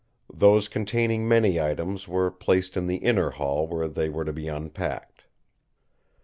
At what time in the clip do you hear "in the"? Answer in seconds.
2.75-2.95